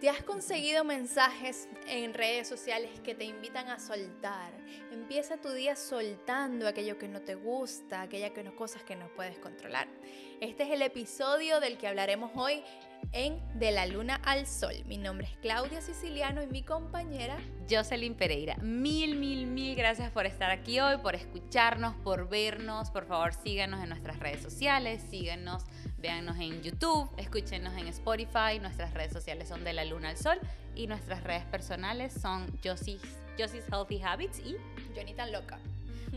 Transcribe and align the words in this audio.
¿Te 0.00 0.08
has 0.08 0.22
conseguido 0.22 0.82
mensajes 0.82 1.68
en 1.86 2.14
redes 2.14 2.48
sociales 2.48 2.88
que 3.00 3.14
te 3.14 3.24
invitan 3.24 3.68
a 3.68 3.78
soltar? 3.78 4.50
Empieza 4.90 5.36
tu 5.36 5.50
día 5.50 5.76
soltando 5.76 6.66
aquello 6.66 6.96
que 6.96 7.06
no 7.06 7.20
te 7.20 7.34
gusta, 7.34 8.00
aquellas 8.00 8.30
que 8.30 8.42
no, 8.42 8.56
cosas 8.56 8.82
que 8.82 8.96
no 8.96 9.08
puedes 9.08 9.38
controlar. 9.38 9.88
Este 10.40 10.62
es 10.62 10.70
el 10.70 10.80
episodio 10.80 11.60
del 11.60 11.76
que 11.76 11.86
hablaremos 11.86 12.30
hoy 12.34 12.62
en 13.12 13.40
De 13.58 13.70
la 13.72 13.86
Luna 13.86 14.20
al 14.24 14.46
Sol. 14.46 14.74
Mi 14.86 14.98
nombre 14.98 15.26
es 15.26 15.36
Claudia 15.38 15.80
Siciliano 15.80 16.42
y 16.42 16.46
mi 16.46 16.62
compañera 16.62 17.36
Jocelyn 17.68 18.14
Pereira. 18.14 18.56
Mil, 18.58 19.16
mil, 19.16 19.46
mil 19.46 19.74
gracias 19.76 20.10
por 20.10 20.26
estar 20.26 20.50
aquí 20.50 20.80
hoy, 20.80 20.98
por 20.98 21.14
escucharnos, 21.14 21.94
por 21.96 22.28
vernos. 22.28 22.90
Por 22.90 23.06
favor, 23.06 23.32
síganos 23.34 23.82
en 23.82 23.88
nuestras 23.88 24.18
redes 24.18 24.42
sociales, 24.42 25.02
síganos 25.10 25.64
Véannos 26.00 26.38
en 26.38 26.62
YouTube, 26.62 27.10
escúchenos 27.18 27.76
en 27.76 27.86
Spotify, 27.88 28.58
nuestras 28.58 28.94
redes 28.94 29.12
sociales 29.12 29.48
son 29.48 29.64
de 29.64 29.74
la 29.74 29.84
luna 29.84 30.08
al 30.08 30.16
sol 30.16 30.38
y 30.74 30.86
nuestras 30.86 31.22
redes 31.22 31.44
personales 31.44 32.14
son 32.14 32.46
Josie's, 32.64 33.02
Healthy 33.36 34.00
Habits 34.02 34.38
y 34.38 34.56
Jonita 34.96 35.26
Loca. 35.26 35.58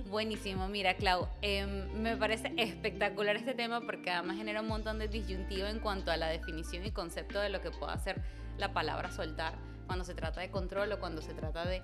Buenísimo, 0.09 0.67
mira 0.67 0.95
Clau, 0.95 1.27
em, 1.41 1.91
me 1.93 2.17
parece 2.17 2.51
espectacular 2.57 3.35
este 3.35 3.53
tema 3.53 3.81
porque 3.81 4.09
además 4.11 4.37
genera 4.37 4.61
un 4.61 4.67
montón 4.67 4.97
de 4.99 5.07
disyuntivo 5.07 5.67
en 5.67 5.79
cuanto 5.79 6.11
a 6.11 6.17
la 6.17 6.27
definición 6.27 6.85
y 6.85 6.91
concepto 6.91 7.39
de 7.39 7.49
lo 7.49 7.61
que 7.61 7.71
puede 7.71 7.93
hacer 7.93 8.21
la 8.57 8.73
palabra 8.73 9.11
soltar 9.11 9.55
cuando 9.87 10.05
se 10.05 10.15
trata 10.15 10.41
de 10.41 10.49
control 10.49 10.91
o 10.93 10.99
cuando 10.99 11.21
se 11.21 11.33
trata 11.33 11.65
de 11.65 11.81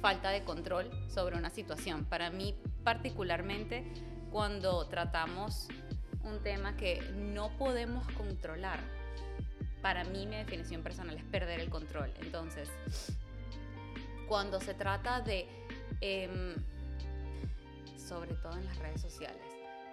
falta 0.00 0.30
de 0.30 0.44
control 0.44 0.90
sobre 1.08 1.36
una 1.36 1.50
situación. 1.50 2.04
Para 2.04 2.30
mí 2.30 2.54
particularmente 2.84 3.84
cuando 4.30 4.86
tratamos 4.86 5.68
un 6.24 6.42
tema 6.42 6.76
que 6.76 7.00
no 7.14 7.56
podemos 7.56 8.06
controlar. 8.12 8.80
Para 9.82 10.04
mí 10.04 10.26
mi 10.26 10.36
definición 10.36 10.82
personal 10.82 11.16
es 11.16 11.24
perder 11.24 11.60
el 11.60 11.70
control. 11.70 12.12
Entonces, 12.20 12.68
cuando 14.28 14.60
se 14.60 14.74
trata 14.74 15.20
de, 15.20 15.46
em, 16.00 16.54
sobre 18.06 18.34
todo 18.34 18.56
en 18.56 18.64
las 18.64 18.78
redes 18.78 19.00
sociales, 19.00 19.42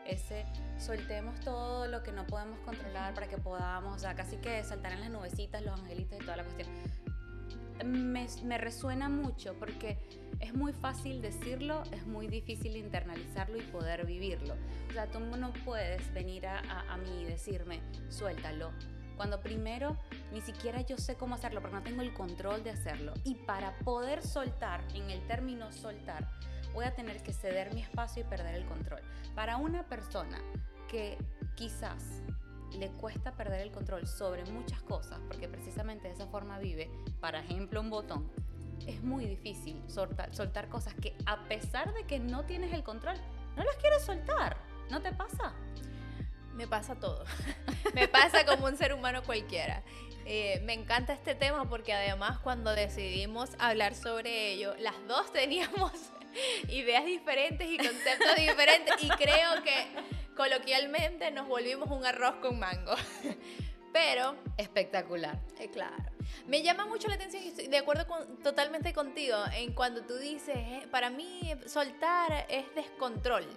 ese 0.06 0.45
soltemos 0.78 1.39
todo 1.42 1.88
lo 1.88 2.03
que 2.03 2.11
no 2.11 2.28
podemos 2.28 2.59
controlar 2.59 3.14
para 3.14 3.28
que 3.28 3.38
podamos, 3.38 3.95
o 3.95 4.00
sea, 4.00 4.16
casi 4.16 4.38
que 4.38 4.64
saltar 4.64 4.94
en 4.94 5.02
las 5.02 5.09
nubecitas, 5.09 5.61
los 5.64 5.80
angelitos 5.80 6.19
y 6.22 6.25
toda 6.25 6.38
la 6.38 6.44
cuestión. 6.44 6.69
Me, 7.86 8.28
me 8.44 8.58
resuena 8.58 9.09
mucho 9.09 9.56
porque 9.58 9.97
es 10.39 10.53
muy 10.53 10.73
fácil 10.73 11.22
decirlo, 11.22 11.84
es 11.91 12.06
muy 12.06 12.28
difícil 12.28 12.75
internalizarlo 12.75 13.58
y 13.58 13.61
poder 13.61 14.06
vivirlo. 14.06 14.56
O 14.89 14.94
sea, 14.94 15.08
tú 15.08 15.19
no 15.19 15.52
puedes 15.66 16.14
venir 16.14 16.45
a, 16.45 16.59
a, 16.59 16.97
mí 16.97 17.22
y 17.22 17.25
decirme, 17.25 17.81
suéltalo, 18.09 18.72
cuando 19.17 19.41
primero 19.41 19.97
ni 20.31 20.41
siquiera 20.41 20.81
yo 20.81 20.97
sé 20.97 21.16
cómo 21.16 21.36
hacerlo 21.36 21.61
porque 21.61 21.75
no 21.75 21.84
tengo 21.84 22.02
el 22.02 22.14
control 22.14 22.64
de 22.64 22.72
hacerlo. 22.72 23.14
Y 23.23 23.36
para 23.36 23.78
poder 23.80 24.22
soltar, 24.22 24.81
en 24.94 25.09
el 25.09 25.25
término 25.28 25.72
soltar, 25.72 26.28
voy 26.74 26.86
a 26.86 26.96
tener 26.96 27.22
que 27.24 27.34
ceder 27.34 27.74
mi 27.74 27.82
espacio 27.82 28.24
y 28.24 28.26
perder 28.26 28.56
el 28.56 28.66
control. 28.66 29.02
Para 29.36 29.58
una 29.58 29.84
persona 29.88 30.40
que 30.88 31.18
quizás 31.56 32.22
le 32.78 32.90
cuesta 32.90 33.32
perder 33.34 33.62
el 33.62 33.72
control 33.72 34.08
sobre 34.08 34.46
muchas 34.46 34.82
cosas, 34.84 35.20
porque 35.28 35.48
precisamente 35.48 36.08
de 36.08 36.14
esa 36.14 36.28
forma 36.28 36.60
vive, 36.60 36.90
para 37.20 37.40
ejemplo, 37.40 37.82
un 37.82 37.90
botón, 37.90 38.32
es 38.88 39.02
muy 39.04 39.26
difícil 39.26 39.82
soltar, 39.88 40.34
soltar 40.36 40.68
cosas 40.70 40.94
que 40.96 41.16
a 41.26 41.44
pesar 41.48 41.94
de 41.94 42.04
que 42.06 42.20
no 42.20 42.46
tienes 42.46 42.74
el 42.74 42.84
control, 42.84 43.16
no 43.56 43.64
las 43.64 43.76
quieres 43.78 44.04
soltar. 44.04 44.58
¿No 44.90 45.02
te 45.02 45.12
pasa? 45.14 45.54
Me 46.54 46.68
pasa 46.68 46.96
todo. 46.96 47.24
me 47.94 48.08
pasa 48.08 48.46
como 48.46 48.66
un 48.66 48.78
ser 48.78 48.94
humano 48.94 49.24
cualquiera. 49.24 49.84
Eh, 50.26 50.62
me 50.66 50.74
encanta 50.74 51.14
este 51.14 51.36
tema 51.36 51.70
porque 51.70 51.94
además 51.94 52.40
cuando 52.40 52.74
decidimos 52.74 53.52
hablar 53.60 53.96
sobre 53.96 54.52
ello, 54.52 54.74
las 54.80 54.96
dos 55.08 55.32
teníamos 55.34 55.92
ideas 56.70 57.06
diferentes 57.06 57.67
y 57.70 57.78
conceptos 57.78 58.35
diferentes 58.35 59.03
y 59.03 59.09
creo 59.09 59.63
que 59.63 59.88
coloquialmente 60.35 61.31
nos 61.31 61.47
volvimos 61.47 61.90
un 61.90 62.06
arroz 62.06 62.35
con 62.35 62.59
mango. 62.59 62.96
Pero... 63.94 64.35
Espectacular. 64.58 65.40
Eh, 65.59 65.69
claro. 65.69 66.12
Me 66.47 66.63
llama 66.63 66.85
mucho 66.85 67.08
la 67.08 67.16
atención 67.16 67.44
y 67.44 67.50
estoy 67.50 67.68
de 67.68 67.78
acuerdo 67.78 68.08
con, 68.08 68.41
totalmente 68.41 68.91
contigo 68.91 69.38
en 69.56 69.74
cuando 69.74 70.03
tú 70.03 70.16
dices, 70.18 70.56
eh, 70.56 70.88
para 70.91 71.09
mí 71.09 71.53
soltar 71.68 72.47
es 72.50 72.74
descontrol. 72.75 73.47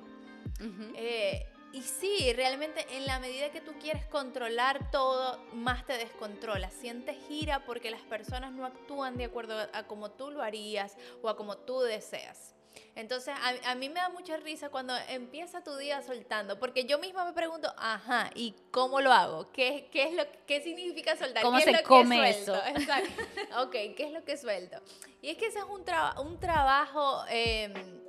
Eh, 0.94 1.46
y 1.72 1.82
sí, 1.82 2.32
realmente 2.32 2.86
en 2.96 3.06
la 3.06 3.18
medida 3.18 3.50
que 3.50 3.60
tú 3.60 3.72
quieres 3.78 4.06
controlar 4.06 4.90
todo, 4.90 5.42
más 5.52 5.84
te 5.84 5.98
descontrola. 5.98 6.70
Sientes 6.70 7.16
gira 7.28 7.64
porque 7.64 7.90
las 7.90 8.02
personas 8.02 8.52
no 8.52 8.64
actúan 8.64 9.16
de 9.16 9.24
acuerdo 9.24 9.58
a 9.72 9.86
como 9.86 10.10
tú 10.10 10.30
lo 10.30 10.42
harías 10.42 10.96
o 11.22 11.28
a 11.28 11.36
como 11.36 11.58
tú 11.58 11.80
deseas. 11.80 12.55
Entonces, 12.96 13.34
a, 13.64 13.74
mí 13.74 13.90
me 13.90 14.00
da 14.00 14.08
mucha 14.08 14.38
risa 14.38 14.70
cuando 14.70 14.94
empieza 15.10 15.62
tu 15.62 15.76
día 15.76 16.00
soltando, 16.00 16.58
porque 16.58 16.86
yo 16.86 16.98
misma 16.98 17.26
me 17.26 17.34
pregunto, 17.34 17.70
ajá, 17.76 18.30
¿y 18.34 18.54
cómo 18.70 19.02
lo 19.02 19.12
hago? 19.12 19.52
¿Qué, 19.52 19.90
qué 19.92 20.04
es 20.04 20.14
lo, 20.14 20.24
qué 20.46 20.62
significa 20.62 21.14
soltar? 21.14 21.42
¿Cómo 21.42 21.58
¿Qué 21.58 21.64
se 21.64 21.70
es 21.72 21.82
lo 21.82 21.86
come 21.86 22.16
que 22.16 22.30
eso? 22.30 22.56
Exacto. 22.66 23.22
ok, 23.64 23.70
¿qué 23.70 24.04
es 24.04 24.12
lo 24.12 24.24
que 24.24 24.38
suelto? 24.38 24.78
Y 25.20 25.28
es 25.28 25.36
que 25.36 25.46
ese 25.46 25.58
es 25.58 25.64
un, 25.66 25.84
un 26.26 26.40
trabajo... 26.40 27.22
Em, 27.28 28.06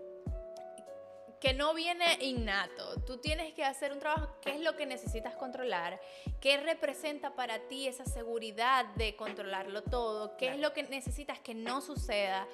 que 1.39 1.53
no 1.53 1.73
viene 1.73 2.17
innato. 2.21 2.99
Tú 3.01 3.17
tienes 3.17 3.53
que 3.53 3.63
hacer 3.63 3.93
un 3.93 3.99
trabajo, 3.99 4.27
qué 4.41 4.55
es 4.55 4.61
lo 4.61 4.75
que 4.75 4.85
necesitas 4.85 5.35
controlar, 5.35 5.99
qué 6.41 6.57
representa 6.57 7.35
para 7.35 7.59
ti 7.67 7.87
esa 7.87 8.05
seguridad 8.05 8.85
de 8.95 9.15
controlarlo 9.15 9.83
todo, 9.83 10.35
qué 10.37 10.49
es 10.49 10.59
lo 10.59 10.73
que 10.73 10.83
necesitas 10.83 11.39
que 11.39 11.53
no 11.53 11.81
suceda 11.81 12.47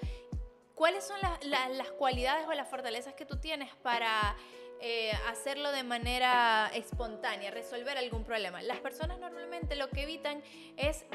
¿Cuáles 0.76 1.04
son 1.04 1.18
las 1.22 1.92
cualidades 1.92 2.48
o 2.48 2.54
las 2.54 2.68
fortalezas 2.68 3.14
que 3.14 3.26
tú 3.26 3.38
tienes 3.38 3.74
para 3.78 4.36
eh, 4.80 5.12
hacerlo 5.30 5.72
de 5.72 5.84
manera 5.84 6.72
espontánea, 6.74 7.52
resolver 7.52 7.98
algún 7.98 8.24
problema? 8.24 8.62
Las 8.62 8.80
personas 8.80 9.20
normalmente 9.20 9.76
lo 9.76 9.90
que 9.90 10.04
evitan 10.04 10.42
es 10.78 11.06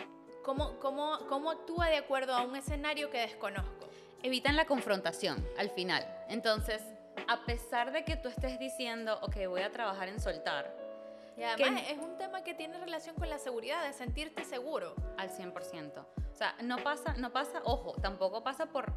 cómo, 0.42 0.78
cómo, 0.78 1.18
cómo 1.28 1.50
actúa 1.50 1.88
de 1.88 1.96
acuerdo 1.96 2.34
a 2.34 2.42
un 2.42 2.54
escenario 2.54 3.10
que 3.10 3.18
desconozco. 3.18 3.88
Evitan 4.22 4.56
la 4.56 4.64
confrontación 4.64 5.46
al 5.58 5.70
final. 5.70 6.06
Entonces, 6.28 6.82
a 7.26 7.44
pesar 7.44 7.92
de 7.92 8.04
que 8.04 8.16
tú 8.16 8.28
estés 8.28 8.58
diciendo, 8.58 9.18
ok, 9.22 9.36
voy 9.48 9.62
a 9.62 9.72
trabajar 9.72 10.08
en 10.08 10.20
soltar, 10.20 10.88
y 11.38 11.44
además 11.44 11.84
es 11.88 11.98
un 11.98 12.18
tema 12.18 12.42
que 12.42 12.52
tiene 12.52 12.78
relación 12.78 13.14
con 13.14 13.30
la 13.30 13.38
seguridad, 13.38 13.84
de 13.84 13.92
sentirte 13.92 14.44
seguro. 14.44 14.96
Al 15.16 15.30
100%. 15.30 15.98
O 15.98 16.34
sea, 16.34 16.56
no 16.62 16.78
pasa, 16.78 17.14
no 17.16 17.32
pasa, 17.32 17.62
ojo, 17.64 17.92
tampoco 18.00 18.42
pasa 18.42 18.66
por 18.66 18.92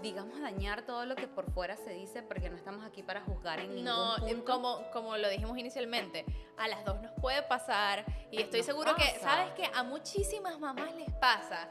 digamos, 0.00 0.40
dañar 0.40 0.82
todo 0.82 1.04
lo 1.06 1.16
que 1.16 1.26
por 1.26 1.50
fuera 1.52 1.76
se 1.76 1.90
dice 1.90 2.22
porque 2.22 2.48
no 2.50 2.56
estamos 2.56 2.84
aquí 2.84 3.02
para 3.02 3.20
juzgar 3.22 3.60
en 3.60 3.68
ningún 3.70 3.84
no, 3.84 4.16
punto. 4.18 4.44
Como, 4.44 4.90
como 4.90 5.16
lo 5.16 5.28
dijimos 5.28 5.58
inicialmente, 5.58 6.24
a 6.56 6.68
las 6.68 6.84
dos 6.84 7.00
nos 7.02 7.12
puede 7.20 7.42
pasar 7.42 8.04
y 8.30 8.40
estoy 8.40 8.62
seguro 8.62 8.94
que, 8.94 9.18
¿sabes 9.20 9.52
que 9.52 9.68
A 9.74 9.82
muchísimas 9.82 10.58
mamás 10.58 10.94
les 10.94 11.12
pasa 11.14 11.68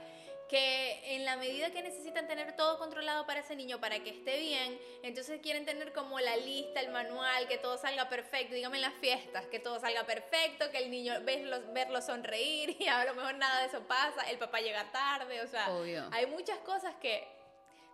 que 0.47 1.15
en 1.15 1.25
la 1.25 1.35
medida 1.35 1.71
que 1.71 1.81
necesitan 1.81 2.25
tener 2.27 2.55
todo 2.55 2.77
controlado 2.77 3.25
para 3.25 3.41
ese 3.41 3.55
niño, 3.55 3.79
para 3.79 3.99
que 3.99 4.11
esté 4.11 4.39
bien, 4.39 4.79
entonces 5.03 5.41
quieren 5.41 5.65
tener 5.65 5.91
como 5.91 6.19
la 6.19 6.37
lista, 6.37 6.79
el 6.79 6.89
manual, 6.89 7.47
que 7.47 7.57
todo 7.57 7.77
salga 7.77 8.07
perfecto, 8.07 8.55
dígame 8.55 8.77
en 8.77 8.83
las 8.83 8.93
fiestas, 8.93 9.45
que 9.47 9.59
todo 9.59 9.79
salga 9.79 10.05
perfecto, 10.05 10.71
que 10.71 10.77
el 10.77 10.89
niño 10.89 11.13
verlo, 11.23 11.57
verlo 11.73 12.01
sonreír 12.01 12.77
y 12.79 12.87
a 12.87 13.03
lo 13.05 13.13
mejor 13.13 13.35
nada 13.35 13.61
de 13.61 13.67
eso 13.67 13.81
pasa, 13.87 14.21
el 14.29 14.37
papá 14.37 14.61
llega 14.61 14.89
tarde, 14.91 15.41
o 15.41 15.47
sea, 15.47 15.67
hay 16.11 16.25
muchas 16.27 16.59
cosas 16.59 16.95
que 16.95 17.36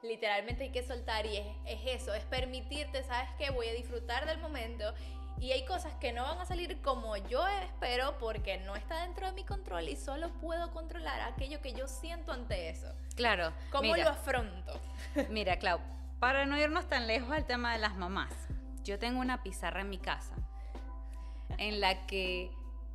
literalmente 0.04 0.64
hay 0.64 0.72
que 0.72 0.84
soltar 0.84 1.26
y 1.26 1.38
es, 1.38 1.80
eso, 1.86 2.14
es 2.14 2.24
permitirte, 2.26 3.04
¿sabes 3.04 3.30
qué? 3.38 3.50
Voy 3.52 3.68
a 3.68 3.74
disfrutar 3.74 4.26
del 4.26 4.40
momento 4.40 4.94
y 5.40 5.52
hay 5.52 5.66
cosas 5.66 5.94
que 5.96 6.14
no 6.14 6.24
van 6.24 6.40
a 6.40 6.46
salir 6.46 6.82
como 6.82 7.18
yo 7.18 7.46
espero 7.48 8.18
porque 8.20 8.58
no 8.60 8.76
está 8.76 9.02
dentro 9.02 9.28
de 9.28 9.34
mi 9.34 9.44
control 9.44 9.90
y 9.90 9.96
solo 9.96 10.30
puedo 10.40 10.72
controlar 10.72 11.22
aquello 11.22 11.62
que 11.62 11.74
yo 11.74 11.88
siento 11.88 12.32
ante 12.32 12.70
eso. 12.70 12.88
Claro. 13.16 13.54
¿Cómo 13.72 13.96
lo 13.96 14.10
afronto? 14.10 14.80
Mira, 15.30 15.58
Clau, 15.58 15.80
para 16.20 16.46
no 16.46 16.58
irnos 16.58 16.88
tan 16.88 17.08
lejos 17.08 17.32
al 17.32 17.46
tema 17.46 17.74
de 17.74 17.80
las 17.80 17.96
mamás, 17.96 18.34
yo 18.84 19.00
tengo 19.00 19.20
una 19.20 19.44
pizarra 19.44 19.82
en 19.82 19.90
mi 19.90 19.98
casa 19.98 20.36
en 21.58 21.80
la 21.80 22.06
que 22.08 22.52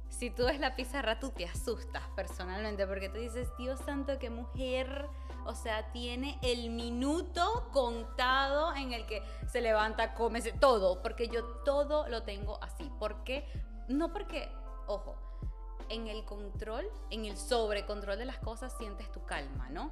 si 0.08 0.30
tú 0.30 0.44
ves 0.44 0.58
la 0.58 0.74
pizarra 0.76 1.20
tú 1.20 1.30
te 1.30 1.46
asustas 1.46 2.02
personalmente 2.16 2.86
porque 2.86 3.08
tú 3.08 3.18
dices, 3.18 3.48
Dios 3.58 3.80
santo, 3.80 4.18
qué 4.18 4.30
mujer 4.30 5.08
o 5.48 5.54
sea, 5.54 5.90
tiene 5.92 6.38
el 6.42 6.68
minuto 6.68 7.70
contado 7.72 8.74
en 8.76 8.92
el 8.92 9.06
que 9.06 9.22
se 9.50 9.62
levanta, 9.62 10.12
come, 10.12 10.42
todo, 10.42 11.00
porque 11.00 11.28
yo 11.28 11.42
todo 11.64 12.06
lo 12.08 12.22
tengo 12.22 12.62
así. 12.62 12.92
¿Por 12.98 13.24
qué? 13.24 13.48
No 13.88 14.12
porque, 14.12 14.52
ojo, 14.86 15.16
en 15.88 16.06
el 16.06 16.26
control, 16.26 16.86
en 17.08 17.24
el 17.24 17.38
sobrecontrol 17.38 18.18
de 18.18 18.26
las 18.26 18.36
cosas 18.40 18.76
sientes 18.76 19.10
tu 19.10 19.24
calma, 19.24 19.70
¿no? 19.70 19.90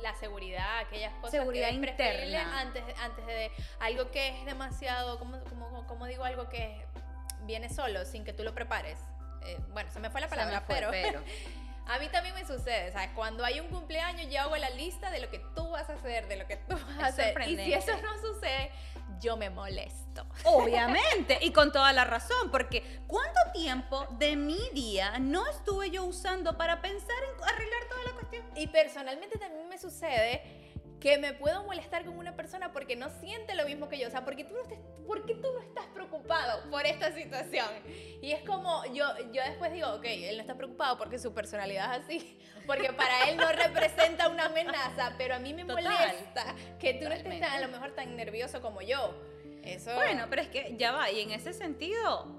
la 0.00 0.14
seguridad, 0.16 0.80
aquellas 0.80 1.14
cosas 1.14 1.30
seguridad 1.30 1.70
interna 1.70 2.60
antes, 2.60 2.82
antes 3.00 3.26
de 3.26 3.50
algo 3.80 4.10
que 4.10 4.28
es 4.38 4.44
demasiado, 4.44 5.18
como, 5.18 5.38
como, 5.86 6.06
digo, 6.06 6.24
algo 6.24 6.48
que 6.48 6.84
viene 7.44 7.68
solo, 7.68 8.04
sin 8.04 8.24
que 8.24 8.32
tú 8.32 8.42
lo 8.42 8.54
prepares. 8.54 8.98
Eh, 9.46 9.58
bueno, 9.72 9.90
se 9.90 10.00
me 10.00 10.10
fue 10.10 10.20
la 10.20 10.28
palabra, 10.28 10.64
pero, 10.66 10.90
A 11.86 11.98
mí 11.98 12.08
también 12.08 12.34
me 12.34 12.46
sucede, 12.46 12.92
¿sabes? 12.92 13.10
Cuando 13.14 13.44
hay 13.44 13.60
un 13.60 13.68
cumpleaños 13.68 14.32
yo 14.32 14.40
hago 14.40 14.56
la 14.56 14.70
lista 14.70 15.10
de 15.10 15.20
lo 15.20 15.28
que 15.28 15.38
tú 15.54 15.68
vas 15.68 15.90
a 15.90 15.92
hacer, 15.92 16.26
de 16.28 16.36
lo 16.36 16.46
que 16.46 16.56
tú 16.56 16.76
vas 16.76 16.98
a 16.98 17.06
hacer. 17.08 17.38
Y 17.46 17.56
si 17.56 17.74
eso 17.74 17.92
no 18.00 18.18
sucede, 18.22 18.70
yo 19.20 19.36
me 19.36 19.50
molesto. 19.50 20.24
Obviamente, 20.44 21.38
y 21.42 21.52
con 21.52 21.72
toda 21.72 21.92
la 21.92 22.06
razón, 22.06 22.50
porque 22.50 23.02
¿cuánto 23.06 23.38
tiempo 23.52 24.06
de 24.12 24.34
mi 24.34 24.58
día 24.72 25.18
no 25.18 25.46
estuve 25.46 25.90
yo 25.90 26.04
usando 26.04 26.56
para 26.56 26.80
pensar 26.80 27.16
en 27.22 27.44
arreglar 27.44 27.84
toda 27.90 28.04
la 28.04 28.12
cuestión? 28.12 28.46
Y 28.56 28.66
personalmente 28.68 29.38
también 29.38 29.68
me 29.68 29.76
sucede 29.76 30.63
que 31.04 31.18
me 31.18 31.34
puedo 31.34 31.64
molestar 31.64 32.02
con 32.06 32.16
una 32.16 32.34
persona 32.34 32.72
porque 32.72 32.96
no 32.96 33.10
siente 33.20 33.54
lo 33.54 33.66
mismo 33.66 33.90
que 33.90 33.98
yo. 33.98 34.08
O 34.08 34.10
sea, 34.10 34.24
porque 34.24 34.42
tú 34.42 34.54
no, 34.54 34.62
estás, 34.62 34.78
porque 35.06 35.34
tú 35.34 35.52
no 35.52 35.60
estás 35.60 35.84
preocupado 35.88 36.70
por 36.70 36.86
esta 36.86 37.12
situación. 37.12 37.68
Y 38.22 38.32
es 38.32 38.40
como, 38.40 38.82
yo, 38.86 39.04
yo 39.30 39.42
después 39.44 39.70
digo, 39.70 39.86
ok, 39.96 40.04
él 40.06 40.36
no 40.36 40.40
está 40.40 40.56
preocupado 40.56 40.96
porque 40.96 41.18
su 41.18 41.34
personalidad 41.34 41.94
es 41.94 42.04
así, 42.04 42.38
porque 42.66 42.90
para 42.94 43.28
él 43.28 43.36
no 43.36 43.52
representa 43.52 44.30
una 44.30 44.46
amenaza, 44.46 45.12
pero 45.18 45.34
a 45.34 45.38
mí 45.38 45.52
me 45.52 45.66
molesta 45.66 46.54
que 46.80 46.94
tú 46.94 47.06
no 47.06 47.14
estés 47.14 47.42
a 47.42 47.60
lo 47.60 47.68
mejor 47.68 47.90
tan 47.90 48.16
nervioso 48.16 48.62
como 48.62 48.80
yo. 48.80 49.14
Eso... 49.62 49.94
Bueno, 49.94 50.24
pero 50.30 50.40
es 50.40 50.48
que 50.48 50.74
ya 50.78 50.92
va, 50.92 51.10
y 51.10 51.20
en 51.20 51.32
ese 51.32 51.52
sentido, 51.52 52.34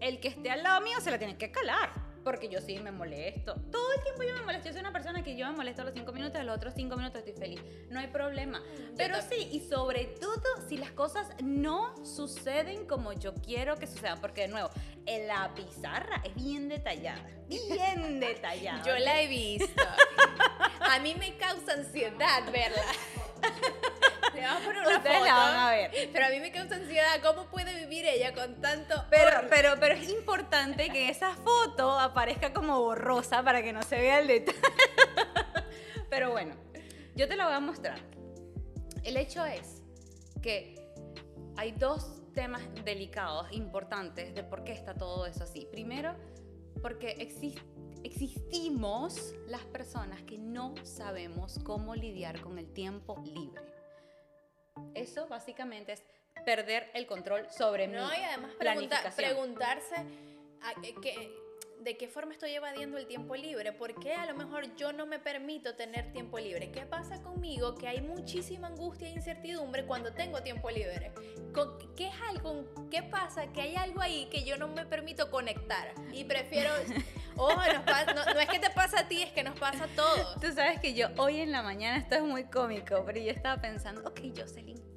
el 0.00 0.20
que 0.20 0.28
esté 0.28 0.50
al 0.50 0.62
lado 0.62 0.82
mío 0.82 1.00
se 1.00 1.10
la 1.10 1.16
tiene 1.18 1.38
que 1.38 1.50
calar 1.50 2.05
porque 2.26 2.48
yo 2.48 2.60
sí 2.60 2.80
me 2.80 2.90
molesto. 2.90 3.54
Todo 3.70 3.92
el 3.94 4.02
tiempo 4.02 4.24
yo 4.24 4.34
me 4.34 4.40
molesto. 4.40 4.66
Yo 4.66 4.72
soy 4.72 4.80
una 4.80 4.92
persona 4.92 5.22
que 5.22 5.36
yo 5.36 5.46
me 5.46 5.52
molesto 5.52 5.82
a 5.82 5.84
los 5.84 5.94
cinco 5.94 6.12
minutos, 6.12 6.40
a 6.40 6.42
los 6.42 6.56
otros 6.56 6.74
cinco 6.74 6.96
minutos 6.96 7.22
estoy 7.24 7.34
feliz. 7.34 7.60
No 7.88 8.00
hay 8.00 8.08
problema. 8.08 8.60
Pero 8.96 9.22
sí, 9.22 9.48
y 9.52 9.60
sobre 9.60 10.06
todo 10.06 10.42
si 10.68 10.76
las 10.76 10.90
cosas 10.90 11.28
no 11.40 11.94
suceden 12.04 12.84
como 12.84 13.12
yo 13.12 13.32
quiero 13.32 13.76
que 13.76 13.86
sucedan. 13.86 14.20
Porque 14.20 14.40
de 14.40 14.48
nuevo, 14.48 14.70
en 15.06 15.28
la 15.28 15.54
pizarra 15.54 16.20
es 16.24 16.34
bien 16.34 16.68
detallada. 16.68 17.24
Bien 17.48 18.18
detallada. 18.20 18.82
yo 18.84 18.98
la 18.98 19.22
he 19.22 19.28
visto. 19.28 19.82
a 20.80 20.98
mí 20.98 21.14
me 21.14 21.36
causa 21.36 21.74
ansiedad 21.74 22.42
verla. 22.50 22.82
Le 24.36 24.42
vamos 24.42 24.62
a 24.62 24.64
poner 24.66 24.82
una 24.82 25.00
foto. 25.00 25.24
La 25.24 25.34
van 25.34 25.56
a 25.56 25.70
ver. 25.70 26.10
Pero 26.12 26.26
a 26.26 26.28
mí 26.28 26.40
me 26.40 26.52
causa 26.52 26.76
ansiedad. 26.76 27.20
¿Cómo 27.22 27.46
puede 27.46 27.74
vivir 27.74 28.04
ella 28.06 28.34
con 28.34 28.60
tanto 28.60 29.04
pero, 29.10 29.48
pero, 29.48 29.74
pero 29.80 29.94
es 29.94 30.08
importante 30.10 30.90
que 30.90 31.08
esa 31.08 31.34
foto 31.34 31.98
aparezca 31.98 32.52
como 32.52 32.80
borrosa 32.80 33.42
para 33.42 33.62
que 33.62 33.72
no 33.72 33.82
se 33.82 33.96
vea 33.96 34.20
el 34.20 34.26
detalle. 34.26 34.58
pero 36.10 36.30
bueno, 36.30 36.54
yo 37.14 37.26
te 37.26 37.36
la 37.36 37.46
voy 37.46 37.54
a 37.54 37.60
mostrar. 37.60 37.98
El 39.02 39.16
hecho 39.16 39.44
es 39.46 39.82
que 40.42 40.92
hay 41.56 41.72
dos 41.72 42.22
temas 42.34 42.62
delicados, 42.84 43.50
importantes, 43.52 44.34
de 44.34 44.42
por 44.44 44.62
qué 44.64 44.72
está 44.72 44.94
todo 44.94 45.24
eso 45.24 45.44
así. 45.44 45.66
Primero, 45.70 46.14
porque 46.82 47.16
existimos 48.02 49.34
las 49.48 49.62
personas 49.62 50.22
que 50.22 50.38
no 50.38 50.74
sabemos 50.84 51.58
cómo 51.64 51.94
lidiar 51.94 52.40
con 52.40 52.58
el 52.58 52.70
tiempo 52.72 53.22
libre. 53.24 53.75
Eso 55.06 55.28
básicamente 55.28 55.92
es 55.92 56.02
perder 56.44 56.90
el 56.94 57.06
control 57.06 57.46
sobre 57.48 57.86
no, 57.86 58.08
mi 58.08 58.16
y 58.16 58.24
además 58.24 58.50
preguntarse 59.14 60.04
de 61.86 61.96
qué 61.96 62.08
forma 62.08 62.32
estoy 62.32 62.50
evadiendo 62.50 62.98
el 62.98 63.06
tiempo 63.06 63.36
libre, 63.36 63.72
por 63.72 63.94
qué 64.00 64.14
a 64.14 64.26
lo 64.26 64.34
mejor 64.34 64.74
yo 64.74 64.92
no 64.92 65.06
me 65.06 65.20
permito 65.20 65.76
tener 65.76 66.10
tiempo 66.12 66.40
libre, 66.40 66.72
qué 66.72 66.84
pasa 66.86 67.22
conmigo 67.22 67.76
que 67.76 67.86
hay 67.86 68.00
muchísima 68.00 68.66
angustia 68.66 69.06
e 69.06 69.12
incertidumbre 69.12 69.86
cuando 69.86 70.12
tengo 70.12 70.42
tiempo 70.42 70.68
libre, 70.70 71.12
¿qué 71.96 72.08
es 72.08 72.14
algo, 72.28 72.64
qué 72.90 73.04
pasa 73.04 73.52
que 73.52 73.60
hay 73.60 73.76
algo 73.76 74.00
ahí 74.00 74.26
que 74.30 74.42
yo 74.42 74.56
no 74.56 74.66
me 74.66 74.84
permito 74.86 75.30
conectar 75.30 75.94
y 76.12 76.24
prefiero, 76.24 76.70
oh, 77.36 77.54
no, 77.54 78.34
no, 78.34 78.40
es 78.40 78.48
que 78.48 78.58
te 78.58 78.70
pasa 78.70 79.02
a 79.02 79.08
ti, 79.08 79.22
es 79.22 79.30
que 79.30 79.44
nos 79.44 79.56
pasa 79.56 79.84
a 79.84 79.88
todos. 79.88 80.40
Tú 80.40 80.52
sabes 80.52 80.80
que 80.80 80.94
yo 80.94 81.10
hoy 81.18 81.38
en 81.40 81.52
la 81.52 81.62
mañana, 81.62 81.98
esto 81.98 82.16
es 82.16 82.22
muy 82.22 82.44
cómico, 82.44 83.04
pero 83.06 83.20
yo 83.20 83.30
estaba 83.30 83.60
pensando, 83.62 84.02
ok, 84.08 84.20
Jocelyn, 84.36 84.95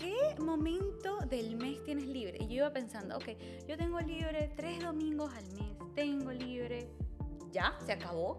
¿qué 0.00 0.34
momento 0.40 1.18
del 1.28 1.56
mes 1.56 1.84
tienes 1.84 2.06
libre? 2.06 2.38
Y 2.40 2.48
yo 2.48 2.54
iba 2.54 2.72
pensando, 2.72 3.16
ok, 3.16 3.28
yo 3.68 3.76
tengo 3.76 4.00
libre 4.00 4.50
tres 4.56 4.80
domingos 4.80 5.32
al 5.34 5.44
mes, 5.52 5.94
tengo 5.94 6.32
libre, 6.32 6.88
ya, 7.52 7.78
se 7.84 7.92
acabó, 7.92 8.38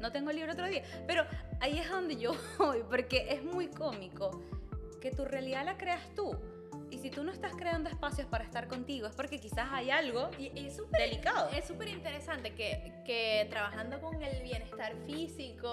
no 0.00 0.10
tengo 0.10 0.32
libre 0.32 0.52
otro 0.52 0.66
día. 0.66 0.82
Pero 1.06 1.24
ahí 1.60 1.78
es 1.78 1.88
donde 1.90 2.16
yo 2.16 2.32
voy, 2.58 2.82
porque 2.88 3.26
es 3.30 3.44
muy 3.44 3.68
cómico 3.68 4.42
que 5.00 5.10
tu 5.10 5.24
realidad 5.24 5.64
la 5.64 5.76
creas 5.76 6.02
tú. 6.14 6.34
Y 6.90 6.98
si 6.98 7.10
tú 7.10 7.24
no 7.24 7.32
estás 7.32 7.54
creando 7.54 7.88
espacios 7.88 8.26
para 8.28 8.44
estar 8.44 8.68
contigo, 8.68 9.06
es 9.06 9.14
porque 9.14 9.40
quizás 9.40 9.68
hay 9.72 9.90
algo 9.90 10.30
y, 10.38 10.46
es 10.66 10.78
delicado. 10.90 11.48
Es 11.50 11.66
súper 11.66 11.88
interesante 11.88 12.54
que, 12.54 13.02
que 13.04 13.46
trabajando 13.50 14.00
con 14.00 14.22
el 14.22 14.42
bienestar 14.42 14.94
físico, 15.06 15.68